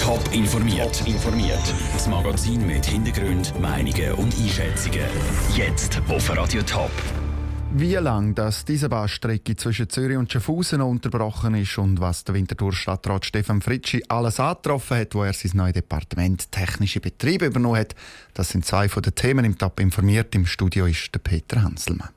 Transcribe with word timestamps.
Top 0.00 0.32
informiert. 0.32 1.06
informiert. 1.06 1.74
Das 1.92 2.08
Magazin 2.08 2.66
mit 2.66 2.86
Hintergrund, 2.86 3.52
Meinungen 3.60 4.12
und 4.14 4.34
Einschätzungen. 4.34 5.04
Jetzt 5.54 6.00
auf 6.08 6.36
Radio 6.36 6.62
Top. 6.62 6.90
Wie 7.72 7.94
lang 7.94 8.34
das 8.34 8.64
diese 8.64 8.88
Bahnstrecke 8.88 9.56
zwischen 9.56 9.90
Zürich 9.90 10.16
und 10.16 10.32
Schaffhausen 10.32 10.80
unterbrochen 10.80 11.54
ist 11.54 11.76
und 11.76 12.00
was 12.00 12.24
der 12.24 12.34
Winterthur-Stadtrat 12.34 13.26
Stefan 13.26 13.60
Fritschi 13.60 14.02
alles 14.08 14.40
angetroffen 14.40 14.98
hat, 14.98 15.14
wo 15.14 15.22
er 15.22 15.34
sein 15.34 15.52
neues 15.54 15.74
Departement 15.74 16.50
technische 16.50 17.00
Betriebe 17.00 17.46
übernommen 17.46 17.78
hat, 17.78 17.94
das 18.34 18.48
sind 18.48 18.64
zwei 18.64 18.88
von 18.88 19.02
den 19.02 19.14
Themen 19.14 19.44
im 19.44 19.58
Top 19.58 19.78
informiert. 19.80 20.34
Im 20.34 20.46
Studio 20.46 20.86
ist 20.86 21.14
der 21.14 21.20
Peter 21.20 21.62
Hanselmann. 21.62 22.08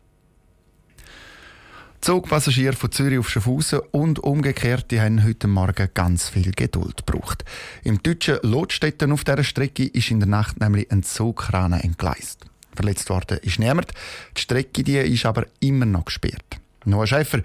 Zugpassagiere 2.04 2.74
von 2.74 2.92
Zürich 2.92 3.18
auf 3.18 3.30
Schaffhausen 3.30 3.80
und 3.92 4.20
umgekehrt 4.20 4.92
die 4.92 5.00
haben 5.00 5.24
heute 5.24 5.48
Morgen 5.48 5.88
ganz 5.94 6.28
viel 6.28 6.52
Geduld 6.52 7.08
gebraucht. 7.08 7.46
Im 7.82 8.04
deutschen 8.04 8.40
Lotstätten 8.42 9.14
auf 9.14 9.24
dieser 9.24 9.46
Strecke 9.46 9.86
ist 9.86 10.12
in 10.12 10.20
der 10.20 10.28
Nacht 10.28 10.60
nämlich 10.60 10.92
ein 10.92 11.04
Zugkran 11.04 11.72
entgleist. 11.72 12.42
Verletzt 12.76 13.10
worden 13.10 13.40
ist 13.42 13.58
niemand. 13.58 13.94
Die 14.36 14.42
Strecke 14.42 14.84
die 14.84 14.98
ist 14.98 15.26
aber 15.26 15.46
immer 15.62 15.86
noch 15.86 16.04
gesperrt. 16.04 16.60
Noah 16.84 17.08
Schäfer, 17.08 17.40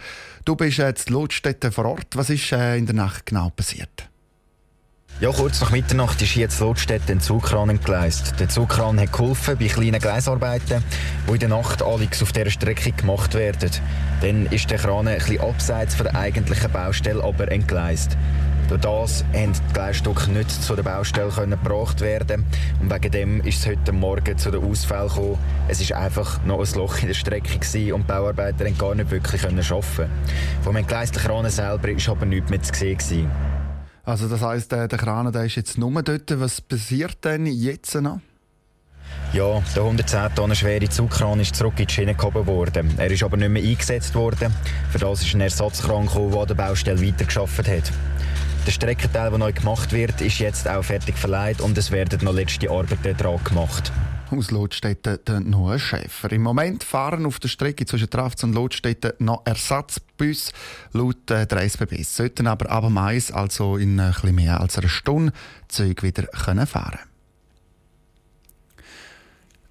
du 0.45 0.57
bist 0.57 0.79
jetzt 0.79 1.09
Lotstätten 1.09 1.71
vor 1.71 1.85
Ort. 1.85 2.17
Was 2.17 2.29
ist 2.29 2.51
äh, 2.51 2.77
in 2.77 2.87
der 2.87 2.97
Nacht 2.97 3.27
genau 3.27 3.51
passiert? 3.51 4.09
Ja, 5.21 5.33
kurz 5.33 5.61
nach 5.61 5.73
Mitternacht 5.73 6.23
ist 6.23 6.31
hier 6.31 6.49
in 6.49 6.61
Lotstätten 6.61 7.17
ein 7.17 7.21
Zugkran 7.21 7.71
entgleist. 7.71 8.39
Der 8.39 8.49
Zugkran 8.49 9.01
hat 9.01 9.13
geholfen 9.13 9.57
bei 9.59 9.67
kleinen 9.67 9.99
Gleisarbeiten, 9.99 10.85
die 11.27 11.33
in 11.33 11.39
der 11.41 11.49
Nacht 11.49 11.83
allerdings 11.83 12.23
auf 12.23 12.31
dieser 12.31 12.51
Strecke 12.51 12.93
gemacht 12.93 13.35
werden. 13.35 13.69
Dann 14.21 14.47
ist 14.47 14.71
der 14.71 14.79
Kran 14.79 15.07
bisschen 15.07 15.41
abseits 15.41 15.97
von 15.97 16.07
der 16.07 16.15
eigentlichen 16.15 16.71
Baustelle 16.71 17.25
aber 17.25 17.51
entgleist. 17.51 18.17
Durch 18.69 18.81
das 18.81 19.25
konnten 19.33 19.55
die 19.55 19.73
Gleisstücke 19.73 20.31
nicht 20.31 20.53
zu 20.53 20.77
der 20.77 20.85
Baustelle 20.85 21.33
gebracht 21.33 22.01
werden 22.01 22.45
und 22.81 22.89
wegen 22.89 23.11
dem 23.11 23.41
ist 23.41 23.59
es 23.59 23.67
heute 23.67 23.91
Morgen 23.91 24.39
zu 24.39 24.53
den 24.53 24.63
Ausfällen 24.63 25.09
gekommen. 25.09 25.39
Es 25.67 25.91
war 25.91 25.99
einfach 25.99 26.45
noch 26.45 26.61
ein 26.61 26.75
Loch 26.79 26.97
in 27.01 27.09
der 27.09 27.15
Strecke 27.15 27.57
und 27.93 28.05
die 28.05 28.07
Bauarbeiter 28.07 28.65
konnten 28.67 28.79
gar 28.79 28.95
nicht 28.95 29.11
wirklich 29.11 29.45
arbeiten. 29.45 30.11
Vom 30.63 30.77
entgleisten 30.77 31.21
Kran 31.21 31.51
selber 31.51 31.89
war 31.89 32.13
aber 32.13 32.27
nichts 32.27 32.51
mehr 32.51 32.63
zu 32.63 32.73
sehen. 32.73 33.58
Also 34.09 34.27
das 34.27 34.41
heisst, 34.41 34.73
der 34.73 34.89
Kran 34.89 35.31
der 35.31 35.45
ist 35.45 35.57
jetzt 35.57 35.77
nur 35.77 36.03
dort. 36.03 36.41
Was 36.41 36.63
passiert 36.63 37.23
denn 37.27 37.45
jetzt 37.45 37.95
noch? 37.95 38.21
Ja, 39.35 39.63
der 39.77 39.83
110 39.83 40.35
Tonnen 40.35 40.57
schwere 40.57 40.89
Zugkran 40.89 41.41
ist 41.41 41.55
zurück 41.55 41.75
in 41.77 41.89
die 41.89 41.93
Schiene 41.93 42.15
gehoben 42.15 42.47
worden. 42.47 42.95
Er 42.97 43.11
ist 43.11 43.23
aber 43.23 43.37
nicht 43.37 43.51
mehr 43.51 43.63
eingesetzt 43.63 44.15
worden. 44.15 44.51
Für 44.91 44.97
das 44.97 45.21
ist 45.21 45.35
ein 45.35 45.43
Ersatzkran 45.43 46.07
gekommen, 46.07 46.31
der 46.31 46.41
an 46.41 46.49
der 46.49 46.55
Baustelle 46.55 47.07
weitergeschafft 47.07 47.69
hat. 47.69 47.93
Der 48.67 48.73
Streckenteil, 48.73 49.29
der 49.29 49.39
neu 49.39 49.53
gemacht 49.53 49.93
wird, 49.93 50.23
ist 50.23 50.39
jetzt 50.39 50.67
auch 50.71 50.83
fertig 50.83 51.19
verleiht 51.19 51.61
und 51.61 51.77
es 51.77 51.91
werden 51.91 52.21
noch 52.25 52.33
letzte 52.33 52.71
Arbeiten 52.71 53.15
daran 53.15 53.45
gemacht. 53.45 53.93
Aus 54.31 54.51
Lotstetten 54.51 55.49
Noah 55.49 55.79
Schäfer. 55.79 56.31
Im 56.33 56.43
Moment 56.43 56.85
fahren 56.85 57.25
auf 57.25 57.39
der 57.39 57.49
Strecke 57.49 57.87
zwischen 57.87 58.11
Trafz 58.11 58.43
und 58.45 58.53
Lotstetten 58.53 59.13
noch 59.19 59.47
Ersatzbus 59.47 60.53
laut 60.93 61.31
äh, 61.31 61.47
der 61.47 61.63
SBB. 61.63 62.03
Sollten 62.03 62.47
aber 62.47 62.71
ab 62.71 62.89
Mais, 62.91 63.33
also 63.33 63.77
in 63.77 63.99
äh, 63.99 64.11
etwas 64.11 64.33
mehr 64.33 64.61
als 64.61 64.79
einer 64.79 64.89
Stunde, 64.89 65.33
Züge 65.69 66.03
wieder 66.03 66.25
können 66.25 66.67
fahren 66.67 66.99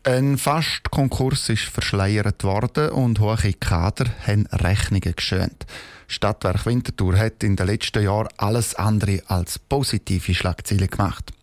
ein 0.07 0.37
Fastkonkurs 0.37 1.49
ist 1.49 1.65
verschleiert 1.65 2.45
worden 2.45 2.91
und 2.91 3.19
hohe 3.19 3.51
Kader 3.59 4.05
haben 4.25 4.47
Rechnungen 4.53 5.13
geschönt. 5.13 5.65
Stadtwerk 6.07 6.65
Winterthur 6.65 7.17
hat 7.17 7.43
in 7.43 7.57
den 7.57 7.67
letzten 7.67 8.01
Jahren 8.01 8.29
alles 8.37 8.73
andere 8.75 9.21
als 9.27 9.59
positive 9.59 10.33
Schlagzeilen 10.33 10.89
gemacht. 10.89 11.33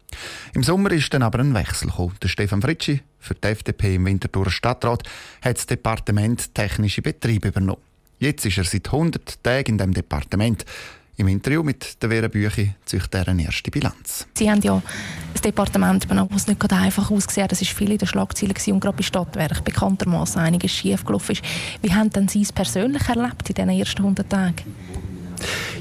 Im 0.54 0.62
Sommer 0.62 0.92
ist 0.92 1.12
dann 1.12 1.22
aber 1.22 1.40
ein 1.40 1.54
Wechsel 1.54 1.88
gekommen. 1.88 2.14
Der 2.22 2.28
Stefan 2.28 2.62
Fritschi 2.62 3.02
für 3.18 3.34
die 3.34 3.48
FDP 3.48 3.96
im 3.96 4.06
Winterthurer 4.06 4.50
Stadtrat 4.50 5.02
hat 5.42 5.56
das 5.56 5.66
Departement 5.66 6.54
Technische 6.54 7.02
Betriebe 7.02 7.48
übernommen. 7.48 7.80
Jetzt 8.18 8.46
ist 8.46 8.58
er 8.58 8.64
seit 8.64 8.86
100 8.86 9.42
Tagen 9.42 9.72
in 9.72 9.78
dem 9.78 9.94
Departement. 9.94 10.64
Im 11.16 11.28
Interview 11.28 11.62
mit 11.62 12.02
der 12.02 12.10
Vera 12.10 12.26
Büchi 12.26 12.74
zieht 12.84 13.12
deren 13.14 13.38
erste 13.38 13.70
Bilanz. 13.70 14.26
Sie 14.36 14.50
haben 14.50 14.60
ja 14.62 14.74
ein 14.74 14.82
Departement 15.44 16.04
übernommen, 16.04 16.30
das 16.32 16.48
nicht 16.48 16.58
gerade 16.58 16.76
einfach 16.76 17.08
ausgesehen 17.08 17.46
Das 17.48 17.60
war 17.60 17.68
viel 17.68 17.92
in 17.92 17.98
den 17.98 18.08
Schlagzeilen 18.08 18.54
und 18.72 18.80
gerade 18.80 18.96
bei 18.96 19.02
Stadtwerk 19.04 19.64
bekanntermaßen 19.64 20.40
einiges 20.40 20.72
schiefgelaufen 20.72 21.36
ist. 21.36 21.44
Wie 21.82 21.94
haben 21.94 22.10
denn 22.10 22.26
Sie 22.26 22.42
es 22.42 22.52
persönlich 22.52 23.08
erlebt 23.08 23.48
in 23.48 23.54
diesen 23.54 23.70
ersten 23.70 24.02
100 24.02 24.28
Tagen? 24.28 24.74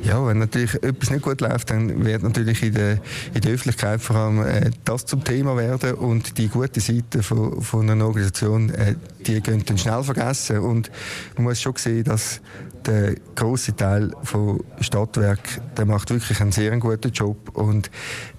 Ja, 0.04 0.26
wenn 0.28 0.40
natürlich 0.40 0.76
etwas 0.84 1.12
nicht 1.12 1.22
gut 1.22 1.40
läuft, 1.40 1.70
dann 1.70 2.04
wird 2.04 2.24
natürlich 2.24 2.62
in 2.62 2.74
der, 2.74 3.00
in 3.34 3.42
der 3.42 3.54
Öffentlichkeit 3.54 4.02
vor 4.02 4.18
allem 4.18 4.42
äh, 4.46 4.72
das 4.84 5.06
zum 5.06 5.24
Thema 5.24 5.56
werden 5.56 5.94
und 5.94 6.38
die 6.38 6.50
gute 6.50 6.82
Seite 6.82 7.24
von, 7.24 7.62
von 7.62 7.90
einer 7.90 8.06
Organisation, 8.06 8.70
äh, 8.72 8.96
die 9.26 9.40
gehen 9.40 9.64
dann 9.66 9.78
schnell 9.78 10.04
vergessen. 10.04 10.60
Und 10.60 10.92
man 11.36 11.46
muss 11.46 11.62
schon 11.62 11.76
sehen, 11.78 12.04
dass 12.04 12.42
der 12.86 13.16
große 13.36 13.76
Teil 13.76 14.12
von 14.24 14.62
Stadtwerk, 14.82 15.62
der 15.78 15.86
macht 15.86 16.10
wirklich 16.10 16.42
einen 16.42 16.52
sehr 16.52 16.78
guten 16.78 17.12
Job. 17.12 17.56
Und 17.56 17.90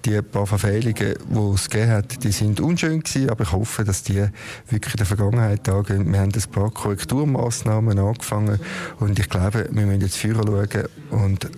die 0.05 0.21
paar 0.21 0.45
Verfehlungen, 0.45 1.15
die 1.29 1.53
es 1.53 1.69
gegeben 1.69 1.91
hat, 1.91 2.23
die 2.23 2.31
sind 2.31 2.59
unschön 2.59 3.01
gewesen, 3.01 3.29
aber 3.29 3.43
ich 3.43 3.51
hoffe, 3.51 3.83
dass 3.83 4.03
die 4.03 4.23
wirklich 4.69 4.93
in 4.93 4.97
der 4.97 5.05
Vergangenheit 5.05 5.67
angehen. 5.67 6.11
Wir 6.11 6.19
haben 6.19 6.31
ein 6.31 6.51
paar 6.51 6.69
Korrekturmaßnahmen 6.69 7.97
angefangen. 7.97 8.59
Und 8.99 9.17
ich 9.17 9.29
glaube, 9.29 9.67
wir 9.71 9.85
müssen 9.85 10.01
jetzt 10.01 10.17
führen 10.17 10.45
schauen 10.45 10.85
und 11.09 11.49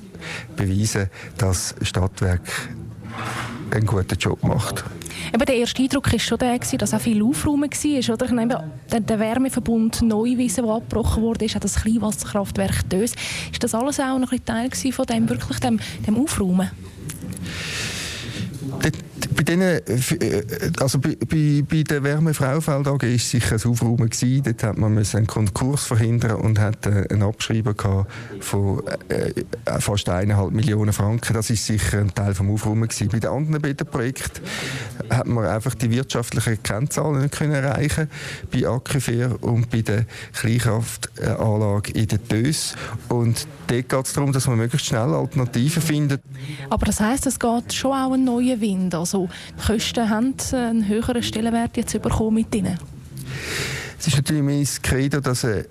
beweisen, 0.56 1.09
dass 1.38 1.75
Stadtwerk 1.81 2.41
einen 3.72 3.85
guten 3.85 4.18
Job 4.18 4.44
macht. 4.44 4.84
Eben 5.34 5.46
der 5.46 5.56
erste 5.56 5.81
Eindruck 5.81 6.12
war 6.12 6.19
schon 6.19 6.38
der, 6.38 6.58
dass 6.58 6.94
auch 6.94 7.02
viel 7.02 7.22
Aufräumen 7.22 7.69
war. 7.69 8.13
Oder? 8.16 8.63
Der, 8.91 9.00
der 9.00 9.19
Wärmeverbund 9.19 10.02
Neuwiesen, 10.02 10.66
der 10.66 10.74
abgebrochen 10.74 11.24
wurde, 11.24 11.46
ist 11.46 11.56
auch 11.56 11.59
das 11.59 11.75
Kleinwasserkraftwerk 11.75 12.90
Dös. 12.90 13.13
Ist 13.52 13.63
das 13.63 13.75
alles 13.75 14.00
auch 14.00 14.19
noch 14.19 14.31
ein 14.31 14.46
Teil 14.46 14.69
von 14.72 15.06
dem, 15.06 15.28
wirklich 15.28 15.59
dem, 15.59 15.80
dem 16.06 16.18
Aufräumen? 16.18 16.72
Bei 19.38 19.44
denen, 19.44 19.62
äh, 19.62 19.80
äh, 19.80 20.44
also 20.80 20.98
bei, 20.98 21.16
bei, 21.16 21.64
bei 21.70 21.84
der 21.84 22.03
Wärmefraufeld 22.03 22.88
AG 22.88 23.03
war 23.03 23.18
sicher 23.20 23.56
ein 23.56 23.72
Aufräumen 23.72 24.09
gewesen. 24.09 24.42
Dort 24.44 24.64
hat 24.64 24.78
man 24.78 24.98
einen 24.98 25.28
Konkurs 25.28 25.86
verhindern 25.86 26.38
und 26.38 26.59
hat 26.59 26.88
äh, 26.88 27.06
einen 27.09 27.22
Abschreiben 27.22 27.75
von 28.40 28.81
äh, 29.09 29.31
fast 29.80 30.09
eineinhalb 30.09 30.52
Millionen 30.52 30.92
Franken. 30.92 31.34
Das 31.36 31.52
ist 31.52 31.68
sicher 31.68 32.00
ein 32.00 32.14
Teil 32.14 32.34
vom 32.34 32.50
Aufräumen 32.52 32.90
gewesen. 32.90 33.09
Bei 33.09 33.20
den 33.20 33.30
anderen 33.30 33.62
beiden 33.62 33.86
Projekten 33.86 34.42
hat 35.12 35.28
man 35.28 35.46
einfach 35.46 35.75
die 35.75 35.92
wirtschaftlichen 35.92 36.62
Kennzahlen 36.64 37.22
nicht 37.22 37.36
können 37.36 37.54
erreichen 37.54 38.09
bei 38.52 38.68
Aquifer 38.68 39.42
und 39.44 39.69
bei 39.69 39.81
der 39.84 40.06
Kleinkraftanlage 40.34 41.92
in 41.92 42.08
der 42.08 42.18
Dös. 42.18 42.74
Und 43.08 43.48
dort 43.68 43.90
geht 43.90 44.06
es 44.06 44.14
darum, 44.14 44.34
dass 44.34 44.48
man 44.48 44.58
möglichst 44.58 44.88
schnell 44.88 45.14
Alternativen 45.14 45.81
findet. 45.81 46.22
Aber 46.72 46.88
das 46.88 47.00
heißt, 47.00 47.28
es 47.28 47.40
geht 47.40 47.74
schon 47.74 47.92
auch 47.92 48.14
einen 48.14 48.25
neuen 48.25 48.59
Wind. 48.59 48.96
Also 48.96 49.27
die 49.60 49.66
Kosten 49.66 50.10
haben 50.10 50.36
einen 50.54 50.88
höheren 50.88 51.24
Stellenwert 51.24 51.78
jetzt 51.78 52.02
bekommen 52.02 52.36
mit 52.36 52.54
ihnen? 52.56 52.78
Es 54.00 54.08
ist 54.08 54.16
natürlich 54.16 54.44
mein 54.44 54.68
Credo, 54.82 55.20
dass 55.20 55.46
eine 55.46 55.66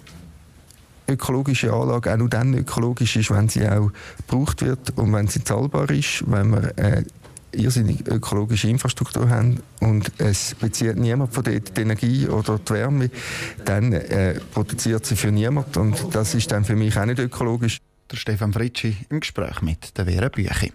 ökologische 1.09 1.73
Anlage 1.73 2.13
auch 2.13 2.17
nur 2.17 2.29
dann 2.29 2.55
ökologisch 2.55 3.17
ist, 3.17 3.31
wenn 3.31 3.49
sie 3.49 3.69
auch 3.69 3.91
gebraucht 4.17 4.63
wird 4.63 4.97
und 4.97 5.13
wenn 5.13 5.29
sie 5.29 5.45
zahlbar 5.45 5.89
ist, 5.91 6.25
wenn 6.27 6.51
wir 6.51 6.73
eine 6.77 7.07
irrsinnig 7.53 8.07
ökologische 8.07 8.69
Infrastruktur 8.69 9.29
haben 9.31 9.63
und 9.81 10.13
es 10.19 10.55
bezieht 10.55 10.97
niemand 10.97 11.33
von 11.33 11.45
dort 11.45 11.77
die 11.77 11.81
Energie 11.81 12.29
oder 12.29 12.59
die 12.59 12.73
Wärme, 12.73 13.11
dann 13.65 13.93
äh, 13.93 14.41
produziert 14.53 15.07
sie 15.07 15.17
für 15.17 15.31
niemand 15.31 15.77
und 15.77 16.15
das 16.15 16.35
ist 16.35 16.51
dann 16.53 16.65
für 16.65 16.77
mich 16.77 16.97
auch 16.99 17.07
nicht 17.07 17.19
ökologisch. 17.19 17.79
Der 18.11 18.17
Stefan 18.17 18.53
Fritschi 18.53 18.97
im 19.11 19.19
Gespräch 19.19 19.63
mit 19.63 19.99
der 19.99 20.05
Vera 20.05 20.29
Büchi. 20.29 20.73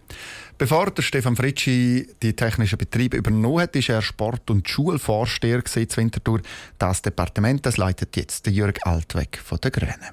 Bevor 0.57 0.91
der 0.91 1.01
Stefan 1.01 1.37
Fritschi 1.37 2.07
die 2.21 2.35
technischen 2.35 2.77
Betriebe 2.77 3.15
übernommen 3.15 3.61
hat, 3.61 3.75
ist 3.77 3.87
er 3.87 4.01
Sport- 4.01 4.51
und 4.51 4.67
Schulvorsteher 4.67 5.63
in 5.75 5.87
Winterthur. 5.95 6.41
Das 6.77 7.01
Departement 7.01 7.65
das 7.65 7.77
leitet 7.77 8.17
jetzt 8.17 8.45
der 8.45 8.53
Jörg 8.53 8.75
Altweg 8.83 9.37
von 9.37 9.59
den 9.59 9.71
Grünen. 9.71 10.09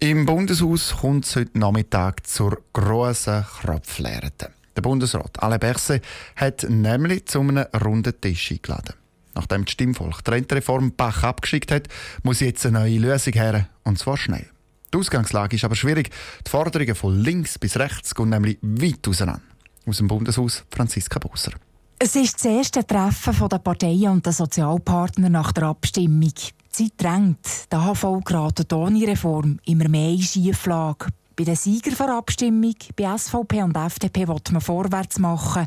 Im 0.00 0.24
Bundeshaus 0.24 0.96
kommt 0.96 1.26
es 1.26 1.36
heute 1.36 1.58
Nachmittag 1.58 2.26
zur 2.26 2.62
grossen 2.72 3.44
Krapflehre. 3.44 4.30
Der 4.74 4.82
Bundesrat 4.82 5.42
Alain 5.42 5.60
Berset 5.60 6.02
hat 6.36 6.64
nämlich 6.66 7.26
zu 7.26 7.40
einem 7.40 7.66
runden 7.84 8.18
Tisch 8.20 8.52
eingeladen. 8.52 8.94
Nachdem 9.34 9.66
das 9.66 9.72
Stimmvolk 9.72 10.24
die 10.24 10.30
Rentenreform 10.30 10.94
Bach 10.96 11.24
abgeschickt 11.24 11.72
hat, 11.72 11.88
muss 12.22 12.40
jetzt 12.40 12.64
eine 12.64 12.78
neue 12.78 12.98
Lösung 12.98 13.34
her, 13.34 13.68
und 13.84 13.98
zwar 13.98 14.16
schnell. 14.16 14.46
Die 14.92 14.98
Ausgangslage 14.98 15.56
ist 15.56 15.64
aber 15.64 15.74
schwierig. 15.74 16.10
Die 16.46 16.50
Forderungen 16.50 16.94
von 16.94 17.18
links 17.18 17.58
bis 17.58 17.76
rechts 17.76 18.14
gehen 18.14 18.30
nämlich 18.30 18.58
weit 18.62 19.06
auseinander. 19.06 19.42
Aus 19.86 19.98
dem 19.98 20.08
Bundeshaus 20.08 20.64
Franziska 20.70 21.18
Busser. 21.18 21.52
Es 21.98 22.14
ist 22.14 22.36
das 22.36 22.44
erste 22.44 22.86
Treffen 22.86 23.48
der 23.48 23.58
Parteien 23.58 24.12
und 24.12 24.24
der 24.24 24.32
Sozialpartner 24.32 25.28
nach 25.28 25.52
der 25.52 25.64
Abstimmung. 25.64 26.32
Die 26.32 26.70
Zeit 26.70 26.92
drängt. 26.96 27.72
Der 27.72 27.80
HV 27.80 28.22
geraten 28.24 28.72
ohne 28.72 29.06
Reform 29.06 29.58
immer 29.66 29.88
mehr 29.88 30.10
in 30.10 30.22
Schieflage. 30.22 31.06
Bei 31.34 31.44
der 31.44 31.56
Abstimmung, 32.10 32.74
bei 32.96 33.18
SVP 33.18 33.62
und 33.62 33.76
FDP, 33.76 34.26
will 34.26 34.40
man 34.50 34.60
vorwärts 34.60 35.18
machen. 35.18 35.66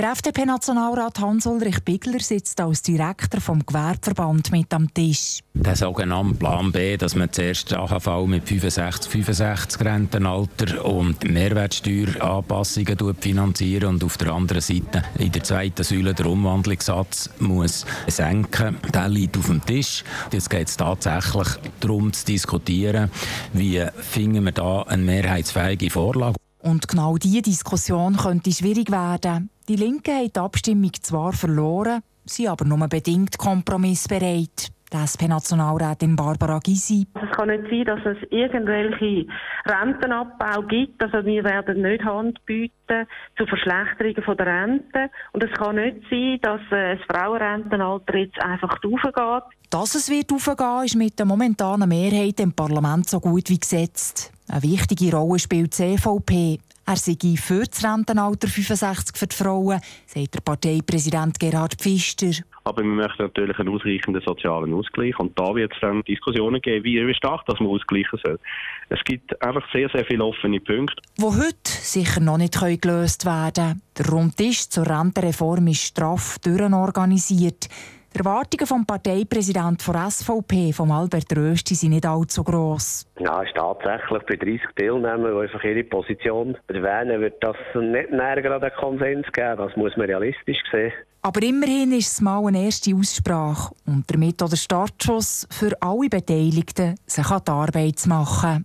Der 0.00 0.12
FDP-Nationalrat 0.12 1.20
Hans-Ulrich 1.20 1.84
Bigler 1.84 2.20
sitzt 2.20 2.58
als 2.62 2.80
Direktor 2.80 3.38
vom 3.38 3.66
Gewerbeverband 3.66 4.50
mit 4.50 4.72
am 4.72 4.94
Tisch. 4.94 5.40
Der 5.52 5.76
sogenannte 5.76 6.36
Plan 6.36 6.72
B, 6.72 6.96
dass 6.96 7.14
man 7.14 7.30
zuerst 7.30 7.74
AHV 7.74 8.24
mit 8.26 8.48
65, 8.48 9.12
65 9.12 9.84
Rentenalter 9.84 10.86
und 10.86 11.30
Mehrwertsteueranpassungen 11.30 13.14
finanzieren 13.20 13.90
und 13.90 14.02
auf 14.02 14.16
der 14.16 14.32
anderen 14.32 14.62
Seite 14.62 15.02
in 15.18 15.32
der 15.32 15.44
zweiten 15.44 15.84
Säule 15.84 16.14
der 16.14 16.24
Umwandlungssatz 16.24 17.28
muss 17.38 17.84
senken. 18.06 18.78
Der 18.94 19.06
liegt 19.06 19.36
auf 19.36 19.48
dem 19.48 19.62
Tisch. 19.66 20.02
Jetzt 20.32 20.48
geht 20.48 20.68
es 20.68 20.78
tatsächlich 20.78 21.48
darum 21.80 22.10
zu 22.14 22.24
diskutieren, 22.24 23.10
wie 23.52 23.84
finden 23.98 24.46
wir 24.46 24.52
da 24.52 24.80
eine 24.80 25.02
mehrheitsfähige 25.02 25.90
Vorlage. 25.90 26.36
Und 26.62 26.88
genau 26.88 27.18
diese 27.18 27.42
Diskussion 27.42 28.16
könnte 28.16 28.50
schwierig 28.52 28.90
werden. 28.90 29.50
Die 29.70 29.76
Linken 29.76 30.12
haben 30.12 30.32
die 30.34 30.40
Abstimmung 30.40 30.92
zwar 31.00 31.32
verloren, 31.32 32.02
sind 32.24 32.48
aber 32.48 32.64
nur 32.64 32.88
bedingt 32.88 33.38
kompromissbereit. 33.38 34.72
Die 34.92 34.96
SP-Nationalrätin 34.96 36.16
Barbara 36.16 36.58
Gysi. 36.58 37.06
Es 37.14 37.36
kann 37.36 37.50
nicht 37.50 37.70
sein, 37.70 37.84
dass 37.84 38.00
es 38.04 38.16
irgendwelche 38.30 39.28
Rentenabbau 39.64 40.62
gibt. 40.62 41.00
Also 41.00 41.24
wir 41.24 41.44
werden 41.44 41.82
nicht 41.82 42.04
Hand 42.04 42.44
bieten 42.46 43.06
zu 43.38 43.46
Verschlechterungen 43.46 44.36
der 44.36 44.46
Rente. 44.46 45.10
Und 45.30 45.44
es 45.44 45.52
kann 45.52 45.76
nicht 45.76 45.98
sein, 46.10 46.40
dass 46.42 46.60
äh, 46.72 46.96
das 46.96 47.06
Frauenrentenalter 47.06 48.16
jetzt 48.16 48.42
einfach 48.42 48.76
aufgeht. 48.82 49.56
Dass 49.70 49.94
es 49.94 50.10
wird 50.10 50.32
aufgehen, 50.32 50.84
ist 50.84 50.96
mit 50.96 51.16
der 51.16 51.26
momentanen 51.26 51.88
Mehrheit 51.88 52.40
im 52.40 52.52
Parlament 52.52 53.08
so 53.08 53.20
gut 53.20 53.48
wie 53.48 53.60
gesetzt. 53.60 54.32
Eine 54.48 54.64
wichtige 54.64 55.16
Rolle 55.16 55.38
spielt 55.38 55.78
die 55.78 55.96
CVP. 55.96 56.58
Er 56.90 56.96
sei 56.96 57.14
für 57.36 57.62
das 57.62 57.84
Rentenalter 57.84 58.48
65 58.48 59.16
für 59.16 59.28
die 59.28 59.36
Frauen, 59.36 59.80
sagt 60.06 60.34
der 60.34 60.40
Parteipräsident 60.40 61.38
Gerhard 61.38 61.76
Pfister. 61.76 62.32
Aber 62.64 62.82
wir 62.82 62.90
möchten 62.90 63.22
natürlich 63.22 63.56
einen 63.60 63.68
ausreichenden 63.68 64.20
sozialen 64.26 64.74
Ausgleich. 64.74 65.16
Und 65.20 65.38
da 65.38 65.54
wird 65.54 65.72
es 65.72 65.78
dann 65.80 66.02
Diskussionen 66.02 66.60
geben, 66.60 66.84
wie 66.84 67.14
stark 67.14 67.46
das 67.46 67.60
man 67.60 67.68
ausgleichen 67.68 68.18
soll. 68.24 68.40
Es 68.88 68.98
gibt 69.04 69.40
einfach 69.40 69.62
sehr, 69.72 69.88
sehr 69.90 70.04
viele 70.04 70.24
offene 70.24 70.58
Punkte. 70.58 71.00
Die 71.16 71.22
heute 71.22 71.54
sicher 71.64 72.18
noch 72.18 72.38
nicht 72.38 72.58
gelöst 72.58 73.24
werden 73.24 73.52
können. 73.54 73.82
Der 73.96 74.08
Rundtisch 74.08 74.68
zur 74.68 74.90
Rentenreform 74.90 75.68
ist 75.68 75.82
straff 75.82 76.40
durchorganisiert. 76.40 77.68
Die 78.12 78.18
Erwartungen 78.18 78.66
vom 78.66 78.84
Parteipräsidenten 78.84 79.92
der 79.92 80.10
SVP, 80.10 80.72
vom 80.72 80.90
Albert 80.90 81.34
Rösti, 81.36 81.74
sind 81.76 81.90
nicht 81.90 82.04
allzu 82.04 82.42
gross. 82.42 83.06
Ja, 83.18 83.42
ist 83.42 83.54
tatsächlich 83.54 84.22
bei 84.28 84.36
30 84.36 84.60
Teilnehmern, 84.76 85.32
die 85.32 85.40
einfach 85.42 85.62
ihre 85.62 85.84
Position 85.84 86.56
erwähnen, 86.66 87.20
wird 87.20 87.42
das 87.42 87.56
nicht 87.74 88.10
näher 88.10 88.42
gerade 88.42 88.66
einen 88.66 88.76
Konsens 88.76 89.26
geben. 89.32 89.56
Das 89.58 89.76
muss 89.76 89.96
man 89.96 90.06
realistisch 90.06 90.58
sehen. 90.72 90.92
Aber 91.22 91.42
immerhin 91.42 91.92
ist 91.92 92.12
es 92.12 92.20
mal 92.20 92.44
eine 92.46 92.64
erste 92.64 92.94
Aussprache 92.94 93.74
und 93.86 94.04
damit 94.10 94.42
auch 94.42 94.48
der 94.48 94.56
Startschuss 94.56 95.46
für 95.50 95.70
alle 95.80 96.08
Beteiligten, 96.08 96.96
sich 97.06 97.30
an 97.30 97.42
die 97.46 97.50
Arbeit 97.50 97.98
zu 97.98 98.08
machen. 98.08 98.64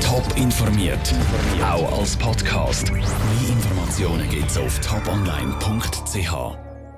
Top 0.00 0.24
informiert, 0.36 1.14
auch 1.62 1.98
als 1.98 2.16
Podcast. 2.16 2.90
Mehr 2.92 3.02
Informationen 3.50 4.28
gibt 4.30 4.46
es 4.46 4.56
auf 4.56 4.78
toponline.ch. 4.80 6.67